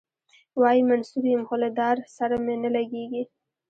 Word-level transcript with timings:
وايي 0.61 0.81
منصور 0.89 1.23
یم 1.31 1.41
خو 1.47 1.55
له 1.63 1.69
دار 1.79 1.97
سره 2.17 2.35
مي 2.45 2.55
نه 2.63 2.69
لګیږي. 2.75 3.23